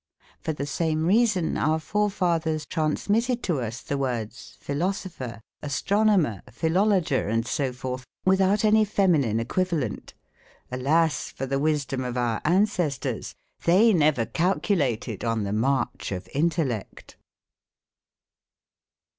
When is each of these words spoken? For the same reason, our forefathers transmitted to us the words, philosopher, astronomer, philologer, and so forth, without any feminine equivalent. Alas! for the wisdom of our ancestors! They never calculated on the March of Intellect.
For 0.39 0.51
the 0.51 0.65
same 0.65 1.05
reason, 1.05 1.57
our 1.57 1.77
forefathers 1.77 2.65
transmitted 2.65 3.43
to 3.43 3.59
us 3.59 3.83
the 3.83 3.99
words, 3.99 4.57
philosopher, 4.59 5.41
astronomer, 5.61 6.41
philologer, 6.49 7.29
and 7.29 7.45
so 7.45 7.71
forth, 7.71 8.03
without 8.25 8.65
any 8.65 8.83
feminine 8.83 9.39
equivalent. 9.39 10.15
Alas! 10.71 11.29
for 11.29 11.45
the 11.45 11.59
wisdom 11.59 12.03
of 12.03 12.17
our 12.17 12.41
ancestors! 12.45 13.35
They 13.65 13.93
never 13.93 14.25
calculated 14.25 15.23
on 15.23 15.43
the 15.43 15.53
March 15.53 16.11
of 16.11 16.27
Intellect. 16.33 17.15